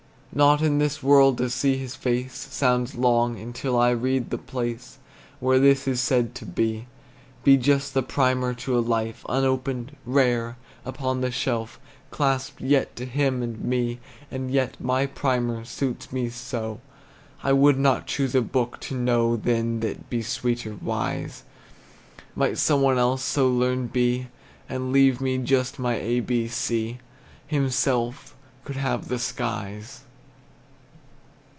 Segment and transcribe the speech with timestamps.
[0.33, 4.97] Not in this world to see his face Sounds long, until I read the place
[5.41, 6.87] Where this is said to be
[7.43, 13.05] But just the primer to a life Unopened, rare, upon the shelf, Clasped yet to
[13.05, 13.99] him and me.
[14.31, 16.79] And yet, my primer suits me so
[17.43, 21.43] I would not choose a book to know Than that, be sweeter wise;
[22.37, 24.29] Might some one else so learned be,
[24.69, 26.99] And leave me just my A B C,
[27.47, 28.33] Himself
[28.63, 30.03] could have the skies.